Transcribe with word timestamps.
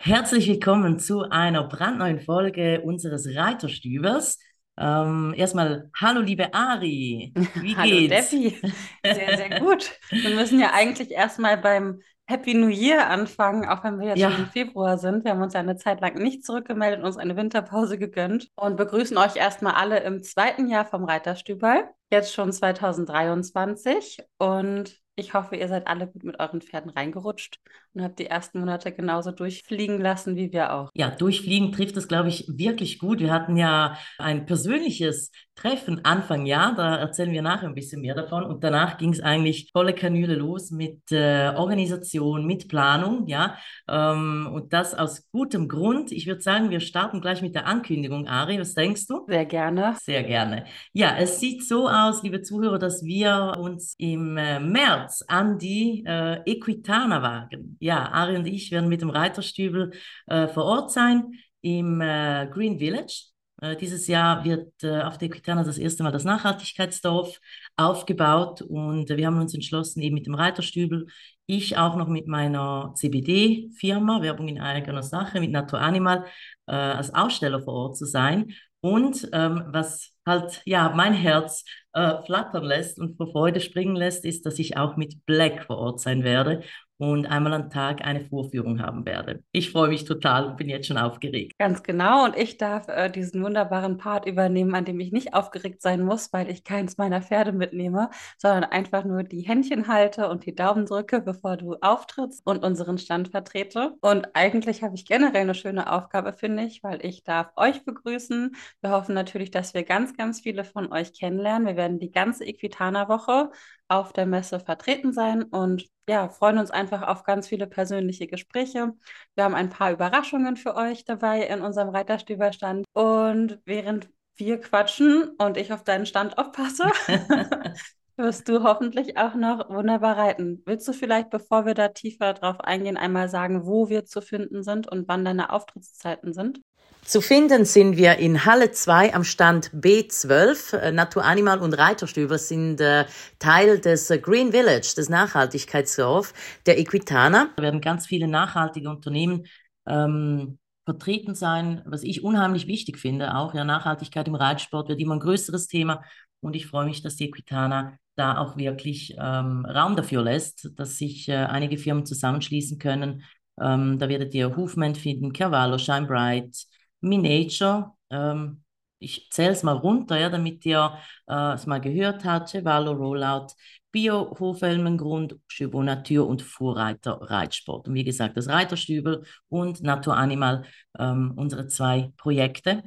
Herzlich 0.00 0.48
willkommen 0.48 1.00
zu 1.00 1.22
einer 1.28 1.64
brandneuen 1.64 2.20
Folge 2.20 2.82
unseres 2.82 3.26
Reiterstübers. 3.34 4.38
Ähm, 4.78 5.34
erstmal, 5.36 5.90
hallo 6.00 6.20
liebe 6.20 6.54
Ari, 6.54 7.32
wie 7.56 7.76
hallo 7.76 7.96
geht's? 7.96 8.28
Steffi, 8.28 8.60
sehr, 9.04 9.36
sehr 9.36 9.60
gut. 9.60 9.98
Wir 10.10 10.36
müssen 10.36 10.60
ja 10.60 10.70
eigentlich 10.72 11.10
erstmal 11.10 11.58
beim 11.58 12.00
Happy 12.26 12.54
New 12.54 12.68
Year 12.68 13.08
anfangen, 13.08 13.68
auch 13.68 13.82
wenn 13.82 13.98
wir 13.98 14.10
jetzt 14.10 14.18
ja. 14.18 14.30
schon 14.30 14.44
im 14.44 14.50
Februar 14.50 14.98
sind. 14.98 15.24
Wir 15.24 15.32
haben 15.32 15.42
uns 15.42 15.54
ja 15.54 15.60
eine 15.60 15.76
Zeit 15.76 16.00
lang 16.00 16.14
nicht 16.14 16.44
zurückgemeldet, 16.44 17.02
uns 17.02 17.16
eine 17.16 17.36
Winterpause 17.36 17.98
gegönnt 17.98 18.50
und 18.54 18.76
begrüßen 18.76 19.18
euch 19.18 19.34
erstmal 19.34 19.74
alle 19.74 19.98
im 20.04 20.22
zweiten 20.22 20.68
Jahr 20.68 20.84
vom 20.84 21.04
Reiterstübel, 21.04 21.88
jetzt 22.12 22.32
schon 22.32 22.52
2023 22.52 24.18
und 24.38 24.96
ich 25.18 25.34
hoffe, 25.34 25.56
ihr 25.56 25.68
seid 25.68 25.86
alle 25.86 26.06
gut 26.06 26.24
mit 26.24 26.38
euren 26.38 26.60
Pferden 26.60 26.90
reingerutscht 26.90 27.58
und 27.94 28.02
habt 28.02 28.18
die 28.18 28.26
ersten 28.26 28.60
Monate 28.60 28.92
genauso 28.92 29.32
durchfliegen 29.32 30.00
lassen 30.00 30.36
wie 30.36 30.52
wir 30.52 30.72
auch. 30.72 30.90
Ja, 30.94 31.10
durchfliegen 31.10 31.72
trifft 31.72 31.96
es, 31.96 32.08
glaube 32.08 32.28
ich, 32.28 32.46
wirklich 32.48 32.98
gut. 32.98 33.20
Wir 33.20 33.32
hatten 33.32 33.56
ja 33.56 33.98
ein 34.18 34.46
persönliches 34.46 35.30
Treffen 35.56 36.04
Anfang 36.04 36.46
Jahr, 36.46 36.76
da 36.76 36.96
erzählen 36.96 37.32
wir 37.32 37.42
nachher 37.42 37.66
ein 37.66 37.74
bisschen 37.74 38.00
mehr 38.00 38.14
davon. 38.14 38.44
Und 38.44 38.62
danach 38.62 38.96
ging 38.96 39.12
es 39.12 39.20
eigentlich 39.20 39.70
volle 39.72 39.92
Kanüle 39.92 40.36
los 40.36 40.70
mit 40.70 41.10
äh, 41.10 41.52
Organisation, 41.56 42.46
mit 42.46 42.68
Planung, 42.68 43.26
ja. 43.26 43.56
Ähm, 43.88 44.48
und 44.52 44.72
das 44.72 44.94
aus 44.94 45.28
gutem 45.32 45.66
Grund. 45.66 46.12
Ich 46.12 46.28
würde 46.28 46.42
sagen, 46.42 46.70
wir 46.70 46.78
starten 46.78 47.20
gleich 47.20 47.42
mit 47.42 47.56
der 47.56 47.66
Ankündigung. 47.66 48.28
Ari, 48.28 48.60
was 48.60 48.74
denkst 48.74 49.08
du? 49.08 49.24
Sehr 49.26 49.46
gerne. 49.46 49.96
Sehr 50.00 50.22
gerne. 50.22 50.64
Ja, 50.92 51.16
es 51.18 51.40
sieht 51.40 51.66
so 51.66 51.88
aus, 51.88 52.22
liebe 52.22 52.42
Zuhörer, 52.42 52.78
dass 52.78 53.02
wir 53.02 53.54
uns 53.58 53.96
im 53.98 54.36
äh, 54.36 54.60
März 54.60 55.07
an 55.28 55.58
die 55.58 56.04
äh, 56.06 56.40
Equitana 56.44 57.22
wagen. 57.22 57.76
Ja, 57.80 58.10
Ari 58.10 58.36
und 58.36 58.46
ich 58.46 58.70
werden 58.70 58.88
mit 58.88 59.02
dem 59.02 59.10
Reiterstübel 59.10 59.92
äh, 60.26 60.48
vor 60.48 60.64
Ort 60.64 60.92
sein 60.92 61.32
im 61.60 62.00
äh, 62.00 62.48
Green 62.50 62.78
Village. 62.78 63.26
Äh, 63.60 63.76
dieses 63.76 64.06
Jahr 64.06 64.44
wird 64.44 64.72
äh, 64.82 65.02
auf 65.02 65.18
der 65.18 65.28
Equitana 65.28 65.64
das 65.64 65.78
erste 65.78 66.02
Mal 66.02 66.12
das 66.12 66.24
Nachhaltigkeitsdorf 66.24 67.38
aufgebaut 67.76 68.62
und 68.62 69.08
wir 69.08 69.26
haben 69.26 69.40
uns 69.40 69.54
entschlossen, 69.54 70.00
eben 70.02 70.14
mit 70.14 70.26
dem 70.26 70.34
Reiterstübel, 70.34 71.06
ich 71.46 71.78
auch 71.78 71.96
noch 71.96 72.08
mit 72.08 72.28
meiner 72.28 72.92
CBD-Firma, 72.94 74.20
Werbung 74.22 74.48
in 74.48 74.60
eigener 74.60 75.02
Sache, 75.02 75.40
mit 75.40 75.50
Natur 75.50 75.80
Animal, 75.80 76.26
äh, 76.66 76.72
als 76.72 77.14
Aussteller 77.14 77.60
vor 77.62 77.74
Ort 77.74 77.96
zu 77.96 78.04
sein. 78.04 78.52
Und 78.80 79.28
ähm, 79.32 79.64
was 79.68 80.12
halt 80.28 80.62
ja 80.66 80.90
mein 80.94 81.14
Herz 81.14 81.64
äh, 81.94 82.22
flattern 82.24 82.64
lässt 82.64 82.98
und 83.00 83.16
vor 83.16 83.32
Freude 83.32 83.60
springen 83.60 83.96
lässt, 83.96 84.24
ist, 84.24 84.46
dass 84.46 84.60
ich 84.60 84.76
auch 84.76 84.96
mit 84.96 85.26
Black 85.26 85.64
vor 85.64 85.78
Ort 85.78 86.00
sein 86.00 86.22
werde 86.22 86.62
und 86.98 87.26
einmal 87.26 87.54
am 87.54 87.70
Tag 87.70 88.04
eine 88.04 88.20
Vorführung 88.20 88.82
haben 88.82 89.06
werde. 89.06 89.42
Ich 89.52 89.70
freue 89.70 89.88
mich 89.88 90.04
total 90.04 90.46
und 90.46 90.56
bin 90.56 90.68
jetzt 90.68 90.88
schon 90.88 90.98
aufgeregt. 90.98 91.52
Ganz 91.58 91.82
genau. 91.82 92.24
Und 92.24 92.36
ich 92.36 92.58
darf 92.58 92.88
äh, 92.88 93.08
diesen 93.08 93.42
wunderbaren 93.42 93.96
Part 93.96 94.26
übernehmen, 94.26 94.74
an 94.74 94.84
dem 94.84 94.98
ich 94.98 95.12
nicht 95.12 95.32
aufgeregt 95.32 95.80
sein 95.80 96.02
muss, 96.02 96.32
weil 96.32 96.50
ich 96.50 96.64
keins 96.64 96.98
meiner 96.98 97.22
Pferde 97.22 97.52
mitnehme, 97.52 98.10
sondern 98.36 98.64
einfach 98.64 99.04
nur 99.04 99.22
die 99.22 99.42
Händchen 99.42 99.86
halte 99.86 100.28
und 100.28 100.44
die 100.44 100.54
Daumen 100.54 100.86
drücke, 100.86 101.20
bevor 101.20 101.56
du 101.56 101.76
auftrittst 101.80 102.42
und 102.44 102.64
unseren 102.64 102.98
Stand 102.98 103.28
vertrete. 103.28 103.94
Und 104.00 104.28
eigentlich 104.34 104.82
habe 104.82 104.96
ich 104.96 105.06
generell 105.06 105.42
eine 105.42 105.54
schöne 105.54 105.92
Aufgabe, 105.92 106.32
finde 106.32 106.64
ich, 106.64 106.82
weil 106.82 107.04
ich 107.04 107.22
darf 107.22 107.52
euch 107.56 107.84
begrüßen. 107.84 108.56
Wir 108.80 108.90
hoffen 108.90 109.14
natürlich, 109.14 109.52
dass 109.52 109.72
wir 109.72 109.84
ganz, 109.84 110.16
ganz 110.16 110.40
viele 110.40 110.64
von 110.64 110.92
euch 110.92 111.12
kennenlernen. 111.12 111.68
Wir 111.68 111.76
werden 111.76 112.00
die 112.00 112.10
ganze 112.10 112.44
Equitana-Woche 112.44 113.50
auf 113.88 114.12
der 114.12 114.26
Messe 114.26 114.60
vertreten 114.60 115.12
sein 115.12 115.42
und 115.42 115.86
ja, 116.08 116.28
freuen 116.28 116.58
uns 116.58 116.70
einfach 116.70 117.02
auf 117.02 117.24
ganz 117.24 117.48
viele 117.48 117.66
persönliche 117.66 118.26
Gespräche. 118.26 118.94
Wir 119.34 119.44
haben 119.44 119.54
ein 119.54 119.68
paar 119.68 119.92
Überraschungen 119.92 120.56
für 120.56 120.74
euch 120.74 121.04
dabei 121.04 121.42
in 121.42 121.60
unserem 121.60 121.90
Reiterstüberstand. 121.90 122.84
Und 122.94 123.60
während 123.64 124.08
wir 124.36 124.60
quatschen 124.60 125.30
und 125.38 125.56
ich 125.56 125.72
auf 125.72 125.84
deinen 125.84 126.06
Stand 126.06 126.38
aufpasse, 126.38 126.84
wirst 128.16 128.48
du 128.48 128.62
hoffentlich 128.62 129.16
auch 129.16 129.34
noch 129.34 129.68
wunderbar 129.68 130.16
reiten. 130.16 130.62
Willst 130.66 130.88
du 130.88 130.92
vielleicht, 130.92 131.30
bevor 131.30 131.66
wir 131.66 131.74
da 131.74 131.88
tiefer 131.88 132.34
drauf 132.34 132.60
eingehen, 132.60 132.96
einmal 132.96 133.28
sagen, 133.28 133.66
wo 133.66 133.88
wir 133.88 134.04
zu 134.04 134.20
finden 134.20 134.62
sind 134.62 134.88
und 134.88 135.08
wann 135.08 135.24
deine 135.24 135.50
Auftrittszeiten 135.50 136.32
sind? 136.32 136.60
Zu 137.08 137.22
finden 137.22 137.64
sind 137.64 137.96
wir 137.96 138.18
in 138.18 138.44
Halle 138.44 138.70
2 138.70 139.14
am 139.14 139.24
Stand 139.24 139.70
B12. 139.70 140.76
Äh, 140.76 140.92
Natur 140.92 141.24
Animal 141.24 141.60
und 141.60 141.72
Reiterstüber 141.72 142.36
sind 142.36 142.82
äh, 142.82 143.06
Teil 143.38 143.80
des 143.80 144.10
äh, 144.10 144.18
Green 144.18 144.52
Village, 144.52 144.92
des 144.94 145.08
Nachhaltigkeitsdorf 145.08 146.34
der 146.66 146.78
Equitana. 146.78 147.48
Da 147.56 147.62
werden 147.62 147.80
ganz 147.80 148.06
viele 148.06 148.28
nachhaltige 148.28 148.90
Unternehmen 148.90 149.46
ähm, 149.86 150.58
vertreten 150.84 151.34
sein, 151.34 151.80
was 151.86 152.02
ich 152.02 152.22
unheimlich 152.22 152.66
wichtig 152.66 152.98
finde. 152.98 153.34
Auch 153.36 153.54
ja, 153.54 153.64
Nachhaltigkeit 153.64 154.28
im 154.28 154.34
Reitsport 154.34 154.90
wird 154.90 155.00
immer 155.00 155.14
ein 155.14 155.20
größeres 155.20 155.66
Thema. 155.66 156.04
Und 156.40 156.56
ich 156.56 156.66
freue 156.66 156.84
mich, 156.84 157.00
dass 157.00 157.16
die 157.16 157.30
Equitana 157.30 157.96
da 158.16 158.36
auch 158.36 158.58
wirklich 158.58 159.16
ähm, 159.18 159.64
Raum 159.64 159.96
dafür 159.96 160.22
lässt, 160.22 160.68
dass 160.76 160.98
sich 160.98 161.26
äh, 161.30 161.36
einige 161.36 161.78
Firmen 161.78 162.04
zusammenschließen 162.04 162.78
können. 162.78 163.24
Ähm, 163.58 163.98
da 163.98 164.10
werdet 164.10 164.34
ihr 164.34 164.54
Hufman 164.54 164.94
finden, 164.94 165.32
Cavallo, 165.32 165.78
Shine 165.78 166.06
Bright, 166.06 166.66
Miniature. 167.00 167.92
Ähm, 168.10 168.62
ich 169.00 169.28
zähle 169.30 169.52
es 169.52 169.62
mal 169.62 169.76
runter, 169.76 170.18
ja, 170.18 170.28
damit 170.28 170.64
ihr 170.66 170.98
äh, 171.28 171.54
es 171.54 171.66
mal 171.66 171.80
gehört 171.80 172.24
habt. 172.24 172.50
Chevalo 172.50 172.92
Rollout, 172.92 173.48
Bio 173.92 174.36
Hofelmengrund, 174.38 175.36
Chevaux 175.48 175.84
Natur 175.84 176.26
und 176.26 176.42
Vorreiter 176.42 177.20
Reitsport. 177.22 177.88
Und 177.88 177.94
wie 177.94 178.04
gesagt, 178.04 178.36
das 178.36 178.48
Reiterstübel 178.48 179.24
und 179.48 179.82
Natur 179.82 180.16
Animal, 180.16 180.64
ähm, 180.98 181.32
unsere 181.36 181.68
zwei 181.68 182.12
Projekte. 182.16 182.82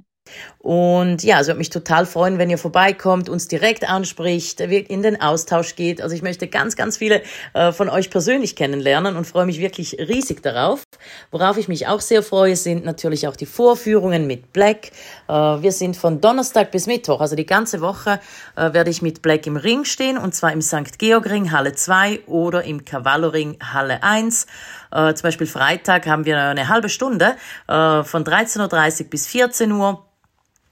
Und 0.60 1.24
ja, 1.24 1.38
also 1.38 1.50
würde 1.50 1.58
mich 1.58 1.70
total 1.70 2.06
freuen, 2.06 2.38
wenn 2.38 2.50
ihr 2.50 2.58
vorbeikommt, 2.58 3.30
uns 3.30 3.48
direkt 3.48 3.88
anspricht, 3.90 4.60
in 4.62 5.02
den 5.02 5.20
Austausch 5.20 5.76
geht. 5.76 6.02
Also 6.02 6.16
ich 6.16 6.22
möchte 6.22 6.48
ganz, 6.48 6.76
ganz 6.76 6.98
viele 6.98 7.22
äh, 7.54 7.72
von 7.72 7.90
euch 7.90 8.10
persönlich 8.10 8.56
kennenlernen 8.56 9.16
und 9.16 9.26
freue 9.26 9.46
mich 9.46 9.60
wirklich 9.60 9.98
riesig 10.00 10.44
darauf. 10.44 10.84
Worauf 11.32 11.58
ich 11.58 11.68
mich 11.68 11.88
auch 11.88 12.00
sehr 12.00 12.22
freue, 12.24 12.56
sind 12.56 12.86
natürlich 12.86 13.28
auch 13.28 13.36
die 13.36 13.48
Vorführungen 13.48 14.28
mit 14.28 14.54
Black. 14.54 14.92
Äh, 15.28 15.34
wir 15.34 15.72
sind 15.72 15.98
von 15.98 16.22
Donnerstag 16.22 16.72
bis 16.72 16.88
Mittwoch, 16.88 17.22
also 17.22 17.36
die 17.36 17.46
ganze 17.46 17.82
Woche 17.82 18.20
äh, 18.56 18.72
werde 18.72 18.92
ich 18.92 19.02
mit 19.02 19.22
Black 19.22 19.48
im 19.48 19.58
Ring 19.58 19.84
stehen 19.84 20.18
und 20.18 20.36
zwar 20.36 20.52
im 20.52 20.62
St. 20.62 21.00
Georg 21.00 21.30
Ring 21.30 21.52
Halle 21.52 21.74
2 21.74 22.28
oder 22.28 22.64
im 22.64 22.86
Cavallo 22.86 23.30
Ring 23.30 23.58
Halle 23.62 24.04
1. 24.04 24.46
Äh, 24.92 25.14
zum 25.16 25.24
Beispiel 25.24 25.48
Freitag 25.48 26.06
haben 26.06 26.26
wir 26.26 26.40
eine 26.40 26.68
halbe 26.68 26.90
Stunde 26.90 27.36
von 27.68 28.24
13.30 28.24 29.02
Uhr 29.02 29.10
bis 29.10 29.28
14 29.28 29.72
Uhr 29.72 30.06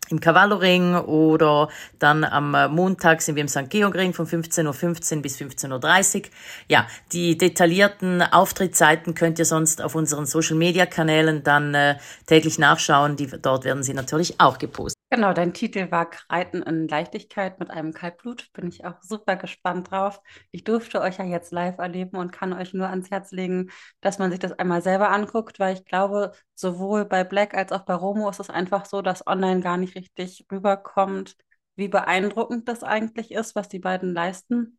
im 0.09 0.19
Cavallo-Ring 0.19 0.95
oder 0.95 1.69
dann 1.99 2.23
am 2.23 2.53
äh, 2.55 2.67
Montag 2.67 3.21
sind 3.21 3.35
wir 3.35 3.41
im 3.41 3.47
St. 3.47 3.69
Georg-Ring 3.69 4.13
von 4.13 4.27
15.15 4.27 4.73
.15 4.73 5.15
Uhr 5.15 5.21
bis 5.21 5.37
15.30 5.37 6.15
Uhr. 6.17 6.21
Ja, 6.67 6.87
die 7.11 7.37
detaillierten 7.37 8.21
Auftrittszeiten 8.21 9.15
könnt 9.15 9.39
ihr 9.39 9.45
sonst 9.45 9.81
auf 9.81 9.95
unseren 9.95 10.25
Social-Media-Kanälen 10.25 11.43
dann 11.43 11.73
äh, 11.73 11.97
täglich 12.25 12.59
nachschauen. 12.59 13.15
Die, 13.15 13.27
dort 13.27 13.65
werden 13.65 13.83
sie 13.83 13.93
natürlich 13.93 14.39
auch 14.39 14.57
gepostet. 14.57 14.98
Genau, 15.11 15.33
dein 15.33 15.53
Titel 15.55 15.89
war 15.89 16.09
Reiten 16.29 16.61
in 16.61 16.87
Leichtigkeit 16.87 17.59
mit 17.59 17.71
einem 17.71 17.94
Kaltblut. 17.94 18.51
Bin 18.53 18.67
ich 18.67 18.85
auch 18.85 19.01
super 19.01 19.35
gespannt 19.38 19.89
drauf. 19.89 20.21
Ich 20.51 20.63
durfte 20.63 21.01
euch 21.01 21.17
ja 21.17 21.25
jetzt 21.25 21.51
live 21.51 21.79
erleben 21.79 22.17
und 22.17 22.31
kann 22.31 22.53
euch 22.53 22.73
nur 22.75 22.88
ans 22.89 23.09
Herz 23.09 23.31
legen, 23.31 23.71
dass 24.01 24.19
man 24.19 24.29
sich 24.29 24.39
das 24.39 24.51
einmal 24.53 24.83
selber 24.83 25.09
anguckt, 25.09 25.59
weil 25.59 25.73
ich 25.75 25.85
glaube, 25.85 26.33
sowohl 26.53 27.06
bei 27.06 27.23
Black 27.23 27.56
als 27.56 27.71
auch 27.71 27.85
bei 27.85 27.95
Romo 27.95 28.29
ist 28.29 28.39
es 28.39 28.51
einfach 28.51 28.85
so, 28.85 29.01
dass 29.01 29.25
online 29.25 29.61
gar 29.61 29.77
nicht 29.77 29.95
richtig 29.95 30.45
rüberkommt, 30.51 31.35
wie 31.75 31.88
beeindruckend 31.88 32.67
das 32.69 32.83
eigentlich 32.83 33.31
ist, 33.31 33.55
was 33.55 33.67
die 33.67 33.79
beiden 33.79 34.13
leisten. 34.13 34.78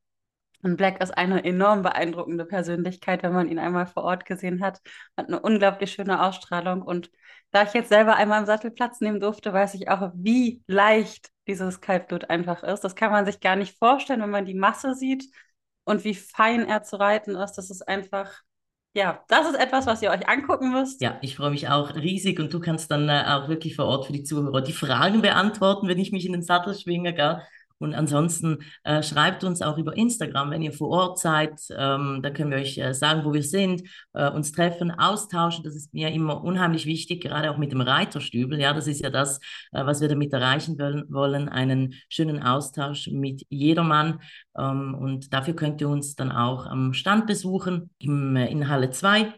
Und 0.62 0.76
Black 0.76 1.02
ist 1.02 1.16
eine 1.16 1.44
enorm 1.44 1.82
beeindruckende 1.82 2.44
Persönlichkeit, 2.44 3.22
wenn 3.22 3.32
man 3.32 3.48
ihn 3.48 3.58
einmal 3.58 3.86
vor 3.86 4.04
Ort 4.04 4.26
gesehen 4.26 4.62
hat. 4.62 4.80
Hat 5.16 5.28
eine 5.28 5.40
unglaublich 5.40 5.92
schöne 5.92 6.22
Ausstrahlung. 6.22 6.82
Und 6.82 7.10
da 7.50 7.62
ich 7.62 7.72
jetzt 7.72 7.88
selber 7.88 8.16
einmal 8.16 8.40
im 8.40 8.46
Sattel 8.46 8.70
Platz 8.70 9.00
nehmen 9.00 9.20
durfte, 9.20 9.52
weiß 9.52 9.74
ich 9.74 9.88
auch, 9.88 10.12
wie 10.14 10.62
leicht 10.66 11.30
dieses 11.46 11.80
Kaltblut 11.80 12.30
einfach 12.30 12.62
ist. 12.62 12.80
Das 12.80 12.94
kann 12.94 13.10
man 13.10 13.26
sich 13.26 13.40
gar 13.40 13.56
nicht 13.56 13.78
vorstellen, 13.78 14.22
wenn 14.22 14.30
man 14.30 14.44
die 14.44 14.54
Masse 14.54 14.94
sieht 14.94 15.24
und 15.84 16.04
wie 16.04 16.14
fein 16.14 16.66
er 16.66 16.82
zu 16.82 16.96
reiten 16.96 17.34
ist. 17.34 17.54
Das 17.54 17.70
ist 17.70 17.86
einfach, 17.88 18.30
ja, 18.94 19.24
das 19.28 19.48
ist 19.48 19.58
etwas, 19.58 19.86
was 19.86 20.02
ihr 20.02 20.10
euch 20.10 20.28
angucken 20.28 20.70
müsst. 20.72 21.00
Ja, 21.00 21.18
ich 21.22 21.36
freue 21.36 21.50
mich 21.50 21.68
auch 21.68 21.94
riesig 21.96 22.38
und 22.38 22.52
du 22.52 22.60
kannst 22.60 22.90
dann 22.90 23.08
äh, 23.08 23.24
auch 23.26 23.48
wirklich 23.48 23.76
vor 23.76 23.86
Ort 23.86 24.06
für 24.06 24.12
die 24.12 24.22
Zuhörer 24.22 24.60
die 24.60 24.72
Fragen 24.72 25.22
beantworten, 25.22 25.88
wenn 25.88 25.98
ich 25.98 26.12
mich 26.12 26.26
in 26.26 26.32
den 26.32 26.42
Sattel 26.42 26.74
schwinge, 26.74 27.14
gell? 27.14 27.42
Und 27.80 27.94
ansonsten 27.94 28.58
äh, 28.84 29.02
schreibt 29.02 29.42
uns 29.42 29.62
auch 29.62 29.78
über 29.78 29.96
Instagram, 29.96 30.50
wenn 30.50 30.60
ihr 30.62 30.72
vor 30.72 30.90
Ort 30.90 31.18
seid. 31.18 31.58
Ähm, 31.70 32.20
da 32.22 32.28
können 32.30 32.50
wir 32.50 32.58
euch 32.58 32.76
äh, 32.76 32.92
sagen, 32.92 33.24
wo 33.24 33.32
wir 33.32 33.42
sind, 33.42 33.82
äh, 34.12 34.30
uns 34.30 34.52
treffen, 34.52 34.90
austauschen. 34.90 35.64
Das 35.64 35.74
ist 35.74 35.94
mir 35.94 36.10
immer 36.10 36.44
unheimlich 36.44 36.84
wichtig, 36.84 37.22
gerade 37.22 37.50
auch 37.50 37.56
mit 37.56 37.72
dem 37.72 37.80
Reiterstübel. 37.80 38.60
Ja, 38.60 38.74
das 38.74 38.86
ist 38.86 39.00
ja 39.00 39.08
das, 39.08 39.38
äh, 39.72 39.84
was 39.86 40.02
wir 40.02 40.08
damit 40.08 40.32
erreichen 40.32 40.78
wollen, 40.78 41.48
einen 41.48 41.94
schönen 42.10 42.42
Austausch 42.42 43.08
mit 43.08 43.46
jedermann. 43.48 44.20
Ähm, 44.58 44.94
und 44.94 45.32
dafür 45.32 45.54
könnt 45.54 45.80
ihr 45.80 45.88
uns 45.88 46.14
dann 46.16 46.32
auch 46.32 46.66
am 46.66 46.92
Stand 46.92 47.26
besuchen 47.26 47.90
im, 47.98 48.36
äh, 48.36 48.50
in 48.50 48.68
Halle 48.68 48.90
2. 48.90 49.32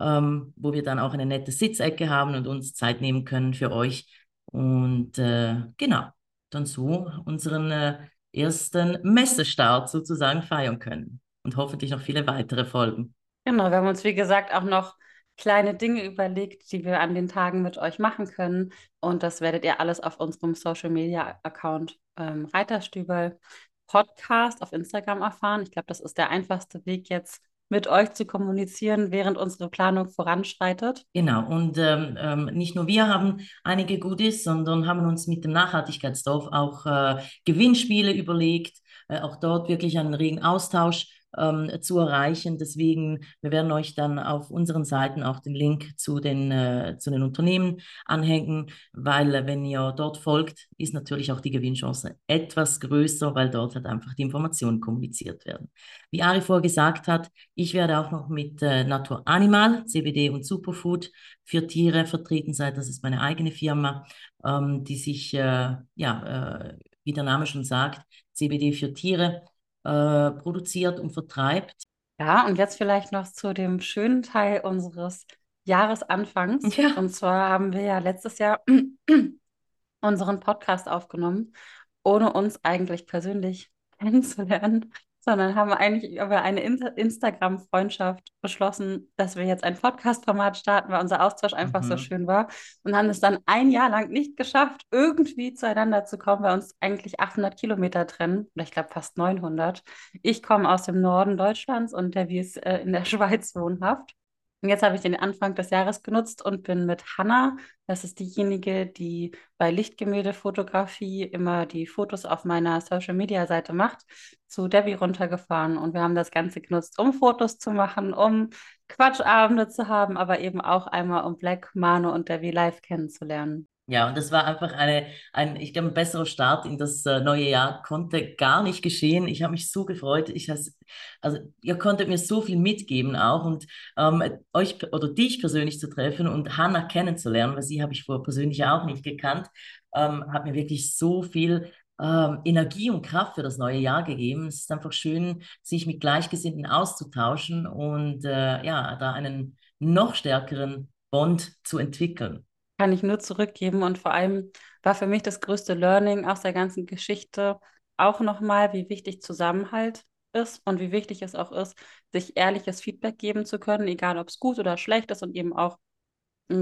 ähm, 0.00 0.52
wo 0.56 0.72
wir 0.72 0.82
dann 0.82 0.98
auch 0.98 1.12
eine 1.14 1.26
nette 1.26 1.52
Sitzecke 1.52 2.10
haben 2.10 2.34
und 2.34 2.48
uns 2.48 2.74
Zeit 2.74 3.00
nehmen 3.00 3.24
können 3.24 3.54
für 3.54 3.70
euch. 3.70 4.06
Und 4.46 5.18
äh, 5.18 5.56
genau, 5.76 6.08
dann 6.50 6.66
so 6.66 7.10
unseren 7.24 7.70
äh, 7.70 7.98
ersten 8.32 8.98
Messestart 9.02 9.90
sozusagen 9.90 10.42
feiern 10.42 10.78
können 10.78 11.20
und 11.42 11.56
hoffentlich 11.56 11.90
noch 11.90 12.00
viele 12.00 12.26
weitere 12.26 12.64
Folgen. 12.64 13.14
Genau, 13.44 13.70
wir 13.70 13.76
haben 13.76 13.88
uns, 13.88 14.04
wie 14.04 14.14
gesagt, 14.14 14.54
auch 14.54 14.62
noch 14.62 14.96
kleine 15.36 15.74
Dinge 15.74 16.04
überlegt, 16.04 16.70
die 16.72 16.84
wir 16.84 17.00
an 17.00 17.14
den 17.14 17.28
Tagen 17.28 17.62
mit 17.62 17.78
euch 17.78 17.98
machen 17.98 18.26
können. 18.26 18.72
Und 19.00 19.22
das 19.22 19.40
werdet 19.40 19.64
ihr 19.64 19.80
alles 19.80 20.00
auf 20.00 20.18
unserem 20.18 20.54
Social 20.54 20.90
Media 20.90 21.38
Account 21.42 21.98
ähm, 22.16 22.46
Reiterstübel 22.46 23.38
Podcast 23.86 24.62
auf 24.62 24.72
Instagram 24.72 25.22
erfahren. 25.22 25.62
Ich 25.62 25.70
glaube, 25.70 25.86
das 25.86 26.00
ist 26.00 26.16
der 26.16 26.30
einfachste 26.30 26.84
Weg 26.86 27.10
jetzt 27.10 27.42
mit 27.68 27.86
euch 27.86 28.12
zu 28.12 28.26
kommunizieren, 28.26 29.10
während 29.10 29.38
unsere 29.38 29.68
Planung 29.68 30.08
voranschreitet. 30.08 31.04
Genau, 31.14 31.46
und 31.48 31.78
ähm, 31.78 32.16
ähm, 32.18 32.44
nicht 32.46 32.76
nur 32.76 32.86
wir 32.86 33.08
haben 33.08 33.40
einige 33.62 33.98
Goodies, 33.98 34.44
sondern 34.44 34.86
haben 34.86 35.06
uns 35.06 35.26
mit 35.26 35.44
dem 35.44 35.52
Nachhaltigkeitsdorf 35.52 36.48
auch 36.52 36.86
äh, 36.86 37.22
Gewinnspiele 37.44 38.12
überlegt, 38.12 38.78
äh, 39.08 39.20
auch 39.20 39.36
dort 39.36 39.68
wirklich 39.68 39.98
einen 39.98 40.14
regen 40.14 40.42
Austausch 40.42 41.08
ähm, 41.38 41.70
zu 41.80 41.98
erreichen. 41.98 42.58
Deswegen, 42.58 43.24
wir 43.40 43.50
werden 43.50 43.72
euch 43.72 43.94
dann 43.94 44.18
auf 44.18 44.50
unseren 44.50 44.84
Seiten 44.84 45.22
auch 45.22 45.40
den 45.40 45.54
Link 45.54 45.98
zu 45.98 46.20
den, 46.20 46.50
äh, 46.50 46.96
zu 46.98 47.10
den 47.10 47.22
Unternehmen 47.22 47.80
anhängen, 48.04 48.70
weil 48.92 49.34
äh, 49.34 49.46
wenn 49.46 49.64
ihr 49.64 49.92
dort 49.96 50.18
folgt, 50.18 50.68
ist 50.78 50.94
natürlich 50.94 51.32
auch 51.32 51.40
die 51.40 51.50
Gewinnchance 51.50 52.16
etwas 52.26 52.80
größer, 52.80 53.34
weil 53.34 53.50
dort 53.50 53.74
halt 53.74 53.86
einfach 53.86 54.14
die 54.14 54.22
Informationen 54.22 54.80
kommuniziert 54.80 55.44
werden. 55.46 55.70
Wie 56.10 56.22
Ari 56.22 56.40
vorgesagt 56.40 57.08
hat, 57.08 57.30
ich 57.54 57.74
werde 57.74 57.98
auch 57.98 58.10
noch 58.10 58.28
mit 58.28 58.62
äh, 58.62 58.84
Natur 58.84 59.22
Animal, 59.26 59.84
CBD 59.86 60.30
und 60.30 60.46
Superfood 60.46 61.10
für 61.44 61.66
Tiere 61.66 62.06
vertreten 62.06 62.54
sein. 62.54 62.74
Das 62.74 62.88
ist 62.88 63.02
meine 63.02 63.20
eigene 63.20 63.52
Firma, 63.52 64.06
ähm, 64.44 64.84
die 64.84 64.96
sich, 64.96 65.34
äh, 65.34 65.76
ja, 65.94 66.68
äh, 66.70 66.78
wie 67.04 67.12
der 67.12 67.24
Name 67.24 67.46
schon 67.46 67.64
sagt, 67.64 68.02
CBD 68.32 68.72
für 68.72 68.92
Tiere 68.92 69.42
äh, 69.84 70.30
produziert 70.30 70.98
und 71.00 71.10
vertreibt. 71.10 71.84
Ja, 72.18 72.46
und 72.46 72.58
jetzt 72.58 72.76
vielleicht 72.76 73.12
noch 73.12 73.26
zu 73.26 73.52
dem 73.52 73.80
schönen 73.80 74.22
Teil 74.22 74.60
unseres 74.60 75.26
Jahresanfangs. 75.64 76.76
Ja. 76.76 76.94
Und 76.96 77.10
zwar 77.10 77.48
haben 77.48 77.72
wir 77.72 77.82
ja 77.82 77.98
letztes 77.98 78.38
Jahr 78.38 78.62
unseren 80.00 80.40
Podcast 80.40 80.88
aufgenommen, 80.88 81.54
ohne 82.02 82.32
uns 82.32 82.62
eigentlich 82.64 83.06
persönlich 83.06 83.70
kennenzulernen 83.98 84.92
sondern 85.24 85.54
haben 85.54 85.72
eigentlich 85.72 86.16
über 86.16 86.42
eine 86.42 86.60
Instagram-Freundschaft 86.60 88.30
beschlossen, 88.42 89.10
dass 89.16 89.36
wir 89.36 89.44
jetzt 89.44 89.64
ein 89.64 89.76
Podcast-Format 89.76 90.58
starten, 90.58 90.92
weil 90.92 91.00
unser 91.00 91.22
Austausch 91.22 91.54
einfach 91.54 91.82
mhm. 91.82 91.86
so 91.86 91.96
schön 91.96 92.26
war 92.26 92.48
und 92.82 92.94
haben 92.94 93.08
es 93.08 93.20
dann 93.20 93.38
ein 93.46 93.70
Jahr 93.70 93.88
lang 93.88 94.10
nicht 94.10 94.36
geschafft, 94.36 94.82
irgendwie 94.90 95.54
zueinander 95.54 96.04
zu 96.04 96.18
kommen, 96.18 96.42
weil 96.42 96.54
uns 96.54 96.74
eigentlich 96.80 97.20
800 97.20 97.58
Kilometer 97.58 98.06
trennen, 98.06 98.50
oder 98.54 98.64
ich 98.64 98.70
glaube 98.70 98.90
fast 98.92 99.16
900. 99.16 99.82
Ich 100.22 100.42
komme 100.42 100.70
aus 100.70 100.82
dem 100.82 101.00
Norden 101.00 101.36
Deutschlands 101.36 101.94
und 101.94 102.14
der 102.14 102.28
wie 102.28 102.38
ist 102.38 102.56
äh, 102.64 102.80
in 102.80 102.92
der 102.92 103.04
Schweiz 103.06 103.54
wohnhaft. 103.54 104.14
Und 104.64 104.70
jetzt 104.70 104.82
habe 104.82 104.94
ich 104.96 105.02
den 105.02 105.14
Anfang 105.14 105.54
des 105.54 105.68
Jahres 105.68 106.02
genutzt 106.02 106.42
und 106.42 106.62
bin 106.62 106.86
mit 106.86 107.04
Hanna, 107.18 107.58
das 107.86 108.02
ist 108.02 108.18
diejenige, 108.18 108.86
die 108.86 109.32
bei 109.58 109.70
Lichtgemäldefotografie 109.70 111.22
immer 111.22 111.66
die 111.66 111.86
Fotos 111.86 112.24
auf 112.24 112.46
meiner 112.46 112.80
Social-Media-Seite 112.80 113.74
macht, 113.74 114.06
zu 114.46 114.66
Debbie 114.66 114.94
runtergefahren. 114.94 115.76
Und 115.76 115.92
wir 115.92 116.00
haben 116.00 116.14
das 116.14 116.30
Ganze 116.30 116.62
genutzt, 116.62 116.98
um 116.98 117.12
Fotos 117.12 117.58
zu 117.58 117.72
machen, 117.72 118.14
um 118.14 118.48
Quatschabende 118.88 119.68
zu 119.68 119.88
haben, 119.88 120.16
aber 120.16 120.40
eben 120.40 120.62
auch 120.62 120.86
einmal 120.86 121.24
um 121.24 121.36
Black, 121.36 121.70
Mano 121.74 122.10
und 122.14 122.30
Debbie 122.30 122.50
live 122.50 122.80
kennenzulernen. 122.80 123.68
Ja, 123.86 124.08
und 124.08 124.16
das 124.16 124.32
war 124.32 124.46
einfach 124.46 124.72
eine, 124.72 125.08
ein, 125.34 125.56
ich 125.56 125.74
glaube, 125.74 125.88
ein 125.88 125.94
besserer 125.94 126.24
Start 126.24 126.64
in 126.64 126.78
das 126.78 127.04
äh, 127.04 127.20
neue 127.20 127.46
Jahr 127.50 127.82
konnte 127.82 128.34
gar 128.34 128.62
nicht 128.62 128.80
geschehen. 128.82 129.28
Ich 129.28 129.42
habe 129.42 129.50
mich 129.52 129.70
so 129.70 129.84
gefreut. 129.84 130.30
Ich 130.30 130.48
has, 130.48 130.74
also 131.20 131.38
ihr 131.60 131.76
konntet 131.76 132.08
mir 132.08 132.16
so 132.16 132.40
viel 132.40 132.56
mitgeben 132.56 133.14
auch 133.14 133.44
und 133.44 133.66
ähm, 133.98 134.22
euch 134.54 134.82
oder 134.90 135.08
dich 135.12 135.38
persönlich 135.38 135.78
zu 135.80 135.90
treffen 135.90 136.26
und 136.28 136.56
Hannah 136.56 136.84
kennenzulernen, 136.86 137.56
weil 137.56 137.62
sie 137.62 137.82
habe 137.82 137.92
ich 137.92 138.04
vorher 138.04 138.22
persönlich 138.22 138.64
auch 138.64 138.86
nicht 138.86 139.04
gekannt, 139.04 139.48
ähm, 139.94 140.32
hat 140.32 140.46
mir 140.46 140.54
wirklich 140.54 140.96
so 140.96 141.22
viel 141.22 141.70
ähm, 142.00 142.40
Energie 142.46 142.88
und 142.88 143.02
Kraft 143.04 143.34
für 143.34 143.42
das 143.42 143.58
neue 143.58 143.78
Jahr 143.78 144.02
gegeben. 144.02 144.46
Es 144.46 144.60
ist 144.60 144.72
einfach 144.72 144.92
schön, 144.94 145.42
sich 145.62 145.86
mit 145.86 146.00
Gleichgesinnten 146.00 146.64
auszutauschen 146.64 147.66
und 147.66 148.24
äh, 148.24 148.64
ja, 148.64 148.96
da 148.96 149.12
einen 149.12 149.58
noch 149.78 150.14
stärkeren 150.14 150.88
Bond 151.10 151.52
zu 151.64 151.76
entwickeln 151.78 152.46
kann 152.84 152.92
ich 152.92 153.02
nur 153.02 153.18
zurückgeben. 153.18 153.82
Und 153.82 153.96
vor 153.96 154.12
allem 154.12 154.52
war 154.82 154.94
für 154.94 155.06
mich 155.06 155.22
das 155.22 155.40
größte 155.40 155.72
Learning 155.72 156.26
aus 156.26 156.42
der 156.42 156.52
ganzen 156.52 156.84
Geschichte 156.84 157.58
auch 157.96 158.20
nochmal, 158.20 158.74
wie 158.74 158.90
wichtig 158.90 159.22
Zusammenhalt 159.22 160.04
ist 160.34 160.60
und 160.66 160.80
wie 160.80 160.92
wichtig 160.92 161.22
es 161.22 161.34
auch 161.34 161.50
ist, 161.50 161.76
sich 162.12 162.36
ehrliches 162.36 162.82
Feedback 162.82 163.16
geben 163.16 163.46
zu 163.46 163.58
können, 163.58 163.88
egal 163.88 164.18
ob 164.18 164.28
es 164.28 164.38
gut 164.38 164.58
oder 164.58 164.76
schlecht 164.76 165.10
ist 165.10 165.22
und 165.22 165.34
eben 165.34 165.54
auch 165.54 165.78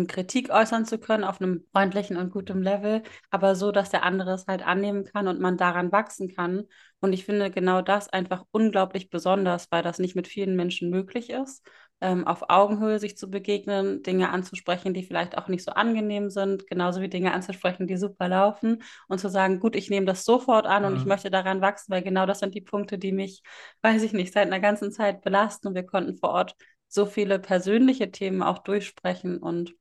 Kritik 0.06 0.50
äußern 0.50 0.86
zu 0.86 0.98
können 0.98 1.24
auf 1.24 1.40
einem 1.40 1.66
freundlichen 1.72 2.16
und 2.16 2.30
guten 2.30 2.62
Level, 2.62 3.02
aber 3.30 3.56
so, 3.56 3.72
dass 3.72 3.90
der 3.90 4.04
andere 4.04 4.34
es 4.34 4.46
halt 4.46 4.64
annehmen 4.64 5.04
kann 5.04 5.26
und 5.26 5.40
man 5.40 5.56
daran 5.56 5.90
wachsen 5.90 6.28
kann. 6.32 6.68
Und 7.00 7.12
ich 7.12 7.24
finde 7.24 7.50
genau 7.50 7.82
das 7.82 8.08
einfach 8.08 8.44
unglaublich 8.52 9.10
besonders, 9.10 9.66
weil 9.72 9.82
das 9.82 9.98
nicht 9.98 10.14
mit 10.14 10.28
vielen 10.28 10.54
Menschen 10.54 10.88
möglich 10.88 11.30
ist, 11.30 11.66
ähm, 12.02 12.26
auf 12.26 12.50
Augenhöhe 12.50 12.98
sich 12.98 13.16
zu 13.16 13.30
begegnen, 13.30 14.02
Dinge 14.02 14.30
anzusprechen, 14.30 14.92
die 14.92 15.04
vielleicht 15.04 15.38
auch 15.38 15.48
nicht 15.48 15.64
so 15.64 15.72
angenehm 15.72 16.28
sind, 16.30 16.66
genauso 16.66 17.00
wie 17.00 17.08
Dinge 17.08 17.32
anzusprechen, 17.32 17.86
die 17.86 17.96
super 17.96 18.28
laufen 18.28 18.82
und 19.08 19.18
zu 19.18 19.30
sagen, 19.30 19.60
gut, 19.60 19.76
ich 19.76 19.88
nehme 19.88 20.04
das 20.04 20.24
sofort 20.24 20.66
an 20.66 20.82
mhm. 20.82 20.88
und 20.88 20.96
ich 20.96 21.02
mhm. 21.04 21.08
möchte 21.08 21.30
daran 21.30 21.60
wachsen, 21.60 21.92
weil 21.92 22.02
genau 22.02 22.26
das 22.26 22.40
sind 22.40 22.54
die 22.54 22.60
Punkte, 22.60 22.98
die 22.98 23.12
mich, 23.12 23.42
weiß 23.82 24.02
ich 24.02 24.12
nicht, 24.12 24.32
seit 24.32 24.48
einer 24.48 24.60
ganzen 24.60 24.90
Zeit 24.90 25.22
belasten 25.22 25.68
und 25.68 25.74
wir 25.74 25.86
konnten 25.86 26.16
vor 26.16 26.30
Ort 26.30 26.56
so 26.88 27.06
viele 27.06 27.38
persönliche 27.38 28.10
Themen 28.10 28.42
auch 28.42 28.58
durchsprechen 28.58 29.38
und 29.38 29.74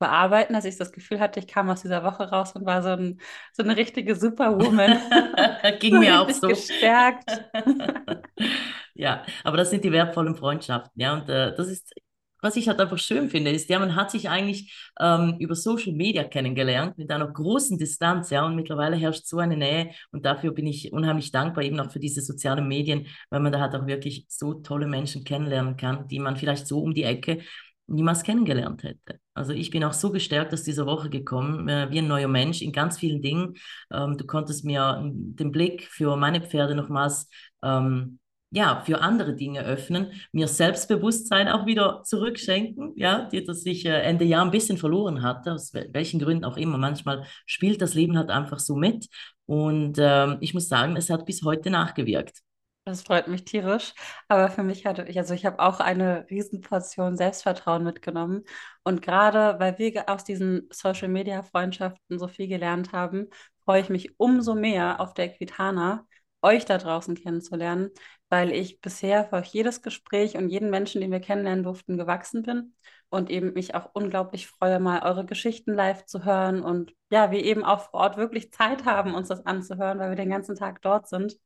bearbeiten, 0.00 0.54
dass 0.54 0.64
ich 0.64 0.76
das 0.76 0.90
Gefühl 0.90 1.20
hatte, 1.20 1.38
ich 1.38 1.46
kam 1.46 1.70
aus 1.70 1.82
dieser 1.82 2.02
Woche 2.02 2.30
raus 2.30 2.52
und 2.54 2.66
war 2.66 2.82
so, 2.82 2.88
ein, 2.88 3.20
so 3.52 3.62
eine 3.62 3.76
richtige 3.76 4.16
Superwoman. 4.16 4.98
Ging 5.78 6.00
mir 6.00 6.20
auch 6.20 6.30
so. 6.30 6.48
Gestärkt. 6.48 7.44
ja, 8.94 9.24
aber 9.44 9.56
das 9.56 9.70
sind 9.70 9.84
die 9.84 9.92
wertvollen 9.92 10.36
Freundschaften, 10.36 11.00
ja, 11.00 11.14
und 11.14 11.28
äh, 11.28 11.54
das 11.54 11.68
ist 11.68 11.92
was 12.42 12.56
ich 12.56 12.68
halt 12.68 12.80
einfach 12.80 12.98
schön 12.98 13.28
finde, 13.28 13.50
ist, 13.50 13.68
ja, 13.68 13.78
man 13.78 13.94
hat 13.96 14.10
sich 14.10 14.28
eigentlich 14.28 14.90
ähm, 14.98 15.36
über 15.38 15.54
Social 15.54 15.92
Media 15.92 16.24
kennengelernt 16.24 16.96
mit 16.98 17.10
einer 17.10 17.26
großen 17.28 17.78
Distanz, 17.78 18.30
ja, 18.30 18.44
und 18.44 18.56
mittlerweile 18.56 18.96
herrscht 18.96 19.26
so 19.26 19.38
eine 19.38 19.56
Nähe 19.56 19.90
und 20.12 20.24
dafür 20.24 20.52
bin 20.52 20.66
ich 20.66 20.92
unheimlich 20.92 21.30
dankbar 21.32 21.64
eben 21.64 21.78
auch 21.80 21.90
für 21.90 22.00
diese 22.00 22.22
sozialen 22.22 22.66
Medien, 22.68 23.06
weil 23.30 23.40
man 23.40 23.52
da 23.52 23.60
halt 23.60 23.74
auch 23.74 23.86
wirklich 23.86 24.26
so 24.28 24.54
tolle 24.54 24.86
Menschen 24.86 25.24
kennenlernen 25.24 25.76
kann, 25.76 26.08
die 26.08 26.18
man 26.18 26.36
vielleicht 26.36 26.66
so 26.66 26.80
um 26.80 26.94
die 26.94 27.04
Ecke 27.04 27.40
niemals 27.86 28.22
kennengelernt 28.22 28.84
hätte. 28.84 29.18
Also 29.34 29.52
ich 29.52 29.70
bin 29.70 29.82
auch 29.82 29.92
so 29.92 30.12
gestärkt 30.12 30.52
aus 30.52 30.62
dieser 30.62 30.86
Woche 30.86 31.10
gekommen, 31.10 31.68
äh, 31.68 31.90
wie 31.90 31.98
ein 31.98 32.08
neuer 32.08 32.28
Mensch 32.28 32.62
in 32.62 32.72
ganz 32.72 32.98
vielen 32.98 33.20
Dingen. 33.20 33.54
Ähm, 33.92 34.16
du 34.16 34.24
konntest 34.26 34.64
mir 34.64 35.00
den 35.02 35.50
Blick 35.50 35.88
für 35.88 36.16
meine 36.16 36.40
Pferde 36.40 36.74
nochmals 36.76 37.28
ähm, 37.62 38.20
ja, 38.50 38.82
für 38.84 39.00
andere 39.00 39.34
Dinge 39.34 39.64
öffnen, 39.64 40.12
mir 40.32 40.48
Selbstbewusstsein 40.48 41.48
auch 41.48 41.66
wieder 41.66 42.02
zurückschenken, 42.04 42.92
ja, 42.96 43.28
die 43.28 43.44
das 43.44 43.64
ich 43.64 43.86
äh, 43.86 44.02
Ende 44.02 44.24
Jahr 44.24 44.44
ein 44.44 44.50
bisschen 44.50 44.76
verloren 44.76 45.22
hatte, 45.22 45.52
aus 45.52 45.72
welchen 45.72 46.20
Gründen 46.20 46.44
auch 46.44 46.56
immer. 46.56 46.76
Manchmal 46.76 47.24
spielt 47.46 47.80
das 47.80 47.94
Leben 47.94 48.18
halt 48.18 48.30
einfach 48.30 48.58
so 48.58 48.74
mit. 48.74 49.06
Und 49.46 49.98
ähm, 49.98 50.38
ich 50.40 50.54
muss 50.54 50.68
sagen, 50.68 50.96
es 50.96 51.10
hat 51.10 51.26
bis 51.26 51.42
heute 51.42 51.70
nachgewirkt. 51.70 52.40
Das 52.84 53.02
freut 53.02 53.28
mich 53.28 53.44
tierisch. 53.44 53.94
Aber 54.28 54.48
für 54.48 54.62
mich 54.62 54.86
hatte 54.86 55.04
ich, 55.04 55.18
also 55.18 55.34
ich 55.34 55.46
habe 55.46 55.60
auch 55.60 55.80
eine 55.80 56.26
Riesenportion 56.30 57.16
Selbstvertrauen 57.16 57.84
mitgenommen. 57.84 58.44
Und 58.82 59.02
gerade 59.02 59.60
weil 59.60 59.78
wir 59.78 60.08
aus 60.08 60.24
diesen 60.24 60.68
Social-Media-Freundschaften 60.72 62.18
so 62.18 62.26
viel 62.26 62.48
gelernt 62.48 62.92
haben, 62.92 63.28
freue 63.64 63.82
ich 63.82 63.90
mich 63.90 64.18
umso 64.18 64.54
mehr 64.54 65.00
auf 65.00 65.14
der 65.14 65.26
Equitana, 65.26 66.06
euch 66.42 66.64
da 66.64 66.78
draußen 66.78 67.14
kennenzulernen, 67.14 67.90
weil 68.30 68.52
ich 68.52 68.80
bisher 68.80 69.26
für 69.26 69.42
jedes 69.44 69.82
Gespräch 69.82 70.36
und 70.36 70.48
jeden 70.48 70.70
Menschen, 70.70 71.00
den 71.00 71.10
wir 71.10 71.20
kennenlernen 71.20 71.64
durften, 71.64 71.98
gewachsen 71.98 72.42
bin 72.42 72.74
und 73.10 73.28
eben 73.30 73.52
mich 73.52 73.74
auch 73.74 73.90
unglaublich 73.92 74.46
freue, 74.46 74.80
mal 74.80 75.02
eure 75.02 75.26
Geschichten 75.26 75.74
live 75.74 76.06
zu 76.06 76.24
hören 76.24 76.62
und 76.62 76.94
ja, 77.10 77.30
wir 77.30 77.44
eben 77.44 77.64
auch 77.64 77.90
vor 77.90 78.00
Ort 78.00 78.16
wirklich 78.16 78.52
Zeit 78.52 78.84
haben, 78.86 79.14
uns 79.14 79.28
das 79.28 79.44
anzuhören, 79.44 79.98
weil 79.98 80.10
wir 80.10 80.16
den 80.16 80.30
ganzen 80.30 80.56
Tag 80.56 80.80
dort 80.82 81.08
sind. 81.08 81.36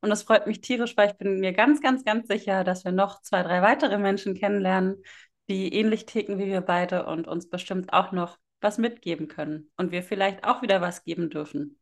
Und 0.00 0.10
das 0.10 0.22
freut 0.22 0.46
mich 0.46 0.60
tierisch, 0.60 0.96
weil 0.96 1.10
ich 1.10 1.16
bin 1.16 1.40
mir 1.40 1.52
ganz, 1.52 1.80
ganz, 1.80 2.04
ganz 2.04 2.28
sicher, 2.28 2.62
dass 2.64 2.84
wir 2.84 2.92
noch 2.92 3.20
zwei, 3.22 3.42
drei 3.42 3.62
weitere 3.62 3.98
Menschen 3.98 4.34
kennenlernen, 4.34 5.02
die 5.48 5.74
ähnlich 5.74 6.06
ticken 6.06 6.38
wie 6.38 6.46
wir 6.46 6.60
beide 6.60 7.06
und 7.06 7.26
uns 7.26 7.48
bestimmt 7.50 7.92
auch 7.92 8.12
noch 8.12 8.38
was 8.60 8.78
mitgeben 8.78 9.28
können 9.28 9.70
und 9.76 9.90
wir 9.92 10.02
vielleicht 10.02 10.44
auch 10.44 10.62
wieder 10.62 10.80
was 10.80 11.04
geben 11.04 11.30
dürfen. 11.30 11.77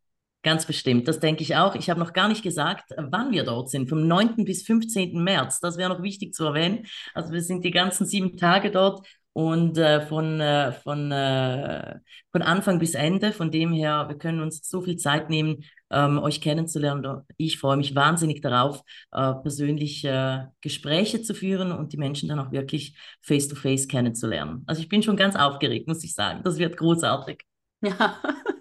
Ganz 0.46 0.64
bestimmt, 0.64 1.08
das 1.08 1.18
denke 1.18 1.42
ich 1.42 1.56
auch. 1.56 1.74
Ich 1.74 1.90
habe 1.90 1.98
noch 1.98 2.12
gar 2.12 2.28
nicht 2.28 2.44
gesagt, 2.44 2.92
wann 2.96 3.32
wir 3.32 3.42
dort 3.42 3.68
sind, 3.68 3.88
vom 3.88 4.06
9. 4.06 4.44
bis 4.44 4.62
15. 4.62 5.20
März. 5.20 5.58
Das 5.58 5.76
wäre 5.76 5.92
noch 5.92 6.04
wichtig 6.04 6.34
zu 6.34 6.44
erwähnen. 6.44 6.86
Also 7.14 7.32
wir 7.32 7.42
sind 7.42 7.64
die 7.64 7.72
ganzen 7.72 8.06
sieben 8.06 8.36
Tage 8.36 8.70
dort 8.70 9.04
und 9.32 9.76
äh, 9.76 10.02
von, 10.02 10.40
äh, 10.40 10.70
von, 10.70 11.10
äh, 11.10 11.98
von 12.30 12.42
Anfang 12.42 12.78
bis 12.78 12.94
Ende. 12.94 13.32
Von 13.32 13.50
dem 13.50 13.72
her, 13.72 14.04
wir 14.06 14.18
können 14.18 14.40
uns 14.40 14.60
so 14.68 14.82
viel 14.82 14.96
Zeit 14.98 15.30
nehmen, 15.30 15.64
ähm, 15.90 16.20
euch 16.20 16.40
kennenzulernen. 16.40 17.22
Ich 17.38 17.58
freue 17.58 17.76
mich 17.76 17.96
wahnsinnig 17.96 18.40
darauf, 18.40 18.82
äh, 19.10 19.32
persönlich 19.42 20.04
äh, 20.04 20.44
Gespräche 20.60 21.22
zu 21.22 21.34
führen 21.34 21.72
und 21.72 21.92
die 21.92 21.96
Menschen 21.98 22.28
dann 22.28 22.38
auch 22.38 22.52
wirklich 22.52 22.96
face-to-face 23.22 23.86
-face 23.86 23.88
kennenzulernen. 23.88 24.62
Also 24.68 24.80
ich 24.80 24.88
bin 24.88 25.02
schon 25.02 25.16
ganz 25.16 25.34
aufgeregt, 25.34 25.88
muss 25.88 26.04
ich 26.04 26.14
sagen. 26.14 26.42
Das 26.44 26.58
wird 26.58 26.76
großartig. 26.76 27.42
Ja, 27.82 28.22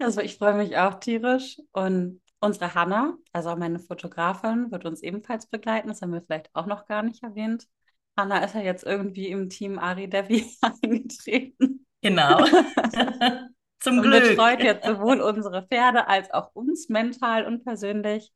also 0.00 0.20
ich 0.20 0.36
freue 0.36 0.54
mich 0.54 0.76
auch 0.76 0.94
tierisch 0.94 1.58
und 1.72 2.20
unsere 2.40 2.74
Hanna, 2.74 3.16
also 3.32 3.50
auch 3.50 3.56
meine 3.56 3.78
Fotografin, 3.78 4.70
wird 4.70 4.84
uns 4.86 5.02
ebenfalls 5.02 5.46
begleiten. 5.46 5.88
Das 5.88 6.02
haben 6.02 6.12
wir 6.12 6.22
vielleicht 6.22 6.50
auch 6.54 6.66
noch 6.66 6.86
gar 6.86 7.02
nicht 7.02 7.22
erwähnt. 7.22 7.66
Hanna 8.16 8.44
ist 8.44 8.54
ja 8.54 8.60
jetzt 8.60 8.84
irgendwie 8.84 9.28
im 9.28 9.48
Team 9.48 9.78
Ari 9.78 10.08
Devi 10.08 10.50
eingetreten. 10.82 11.86
Genau. 12.02 12.44
Zum 13.80 13.98
und 13.98 14.02
Glück. 14.02 14.22
betreut 14.22 14.62
jetzt 14.62 14.86
sowohl 14.86 15.20
unsere 15.20 15.66
Pferde 15.66 16.06
als 16.06 16.30
auch 16.30 16.50
uns 16.54 16.88
mental 16.88 17.46
und 17.46 17.64
persönlich. 17.64 18.32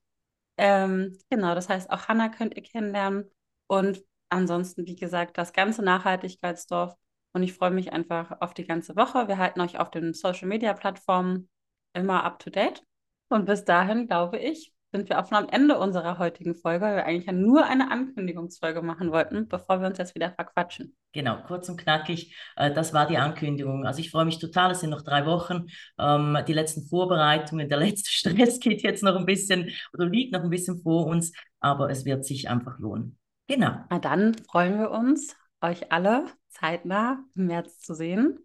Ähm, 0.57 1.19
genau, 1.29 1.55
das 1.55 1.69
heißt, 1.69 1.91
auch 1.91 2.09
Hanna 2.09 2.29
könnt 2.29 2.57
ihr 2.57 2.63
kennenlernen. 2.63 3.31
Und 3.67 4.03
ansonsten, 4.29 4.87
wie 4.87 4.97
gesagt, 4.97 5.37
das 5.37 5.53
ganze 5.53 5.83
Nachhaltigkeitsdorf. 5.83 6.95
Und 7.33 7.43
ich 7.43 7.53
freue 7.53 7.73
mich 7.73 7.93
einfach 7.93 8.41
auf 8.41 8.55
die 8.55 8.67
ganze 8.67 8.97
Woche. 8.97 9.29
Wir 9.29 9.39
halten 9.39 9.61
euch 9.61 9.79
auf 9.79 9.91
den 9.91 10.15
Social 10.15 10.47
Media 10.47 10.73
Plattformen 10.73 11.49
immer 11.95 12.25
up 12.25 12.39
to 12.39 12.51
date. 12.51 12.83
Und 13.29 13.47
bis 13.47 13.65
dahin, 13.65 14.07
glaube 14.07 14.39
ich, 14.39 14.75
sind 14.95 15.09
wir 15.09 15.19
auch 15.19 15.29
schon 15.29 15.39
am 15.39 15.49
Ende 15.49 15.77
unserer 15.79 16.19
heutigen 16.19 16.55
Folge, 16.55 16.85
weil 16.85 16.97
wir 16.97 17.05
eigentlich 17.05 17.27
ja 17.27 17.33
nur 17.33 17.67
eine 17.67 17.91
Ankündigungsfolge 17.91 18.81
machen 18.81 19.11
wollten, 19.11 19.49
bevor 19.49 19.81
wir 19.81 19.89
uns 19.89 19.99
jetzt 19.99 20.15
wieder 20.15 20.31
verquatschen. 20.31 20.97
Genau, 21.13 21.39
kurz 21.47 21.69
und 21.69 21.79
knackig. 21.79 22.37
Äh, 22.57 22.73
das 22.73 22.95
war 22.95 23.07
die 23.07 23.19
Ankündigung. 23.19 23.87
Also 23.87 23.99
ich 23.99 24.11
freue 24.13 24.25
mich 24.25 24.39
total. 24.39 24.71
Es 24.71 24.81
sind 24.81 24.91
noch 24.91 25.03
drei 25.03 25.27
Wochen. 25.27 25.67
Ähm, 25.99 26.39
die 26.47 26.53
letzten 26.53 26.87
Vorbereitungen, 26.87 27.69
der 27.69 27.79
letzte 27.79 28.11
Stress 28.13 28.61
geht 28.61 28.83
jetzt 28.83 29.03
noch 29.03 29.17
ein 29.17 29.27
bisschen 29.27 29.71
oder 29.93 30.07
liegt 30.07 30.33
noch 30.33 30.43
ein 30.43 30.51
bisschen 30.51 30.79
vor 30.81 31.07
uns, 31.07 31.33
aber 31.59 31.91
es 31.91 32.05
wird 32.05 32.25
sich 32.25 32.49
einfach 32.49 32.79
lohnen. 32.79 33.19
Genau. 33.49 33.73
Na 33.91 33.99
dann 33.99 34.35
freuen 34.49 34.79
wir 34.79 34.91
uns, 34.93 35.37
euch 35.61 35.91
alle 35.91 36.27
zeitnah 36.51 37.25
im 37.35 37.47
März 37.47 37.81
zu 37.81 37.95
sehen. 37.95 38.39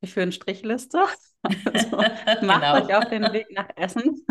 Wir 0.00 0.08
führen 0.08 0.32
Strichliste. 0.32 0.98
Also 1.72 1.96
macht 1.96 2.40
genau. 2.40 2.74
euch 2.74 2.94
auf 2.94 3.08
den 3.08 3.22
Weg 3.32 3.46
nach 3.52 3.70
Essen. 3.74 4.26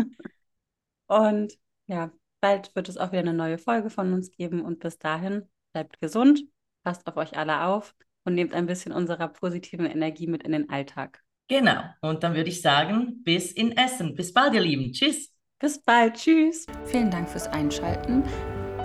Und 1.08 1.58
ja, 1.88 2.12
bald 2.40 2.72
wird 2.76 2.88
es 2.88 2.98
auch 2.98 3.10
wieder 3.10 3.18
eine 3.18 3.34
neue 3.34 3.58
Folge 3.58 3.90
von 3.90 4.12
uns 4.12 4.30
geben. 4.30 4.64
Und 4.64 4.78
bis 4.78 4.96
dahin 5.00 5.48
bleibt 5.72 6.00
gesund, 6.00 6.44
passt 6.84 7.08
auf 7.08 7.16
euch 7.16 7.36
alle 7.36 7.64
auf 7.64 7.96
und 8.24 8.34
nehmt 8.34 8.54
ein 8.54 8.66
bisschen 8.66 8.92
unserer 8.92 9.26
positiven 9.26 9.86
Energie 9.86 10.28
mit 10.28 10.44
in 10.44 10.52
den 10.52 10.70
Alltag. 10.70 11.20
Genau. 11.48 11.82
Und 12.00 12.22
dann 12.22 12.34
würde 12.34 12.48
ich 12.48 12.62
sagen, 12.62 13.24
bis 13.24 13.50
in 13.50 13.76
Essen. 13.76 14.14
Bis 14.14 14.32
bald, 14.32 14.54
ihr 14.54 14.60
Lieben. 14.60 14.92
Tschüss. 14.92 15.34
Bis 15.58 15.82
bald. 15.82 16.14
Tschüss. 16.14 16.66
Vielen 16.84 17.10
Dank 17.10 17.28
fürs 17.28 17.48
Einschalten. 17.48 18.22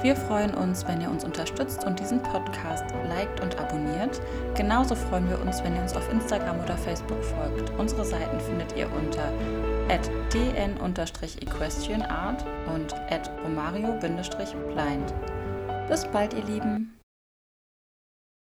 Wir 0.06 0.16
freuen 0.16 0.54
uns, 0.54 0.88
wenn 0.88 1.02
ihr 1.02 1.10
uns 1.10 1.26
unterstützt 1.26 1.84
und 1.84 2.00
diesen 2.00 2.22
Podcast 2.22 2.86
liked 3.10 3.42
und 3.42 3.58
abonniert. 3.58 4.22
Genauso 4.54 4.94
freuen 4.94 5.28
wir 5.28 5.42
uns, 5.42 5.64
wenn 5.64 5.76
ihr 5.76 5.82
uns 5.82 5.96
auf 5.96 6.08
Instagram 6.12 6.60
oder 6.60 6.78
Facebook 6.78 7.24
folgt. 7.24 7.72
Unsere 7.80 8.06
Seiten 8.06 8.40
findet 8.40 8.78
ihr 8.78 8.88
unter 8.94 9.34
dn-equestrianart 10.32 12.46
und 12.72 12.94
romario-blind. 13.44 15.14
Bis 15.90 16.06
bald, 16.06 16.36
ihr 16.36 16.44
Lieben! 16.44 16.95